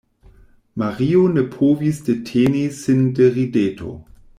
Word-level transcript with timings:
Mario 0.83 1.21
ne 1.35 1.43
povis 1.57 2.01
deteni 2.09 2.65
sin 2.83 3.07
de 3.21 3.33
rideto. 3.39 3.97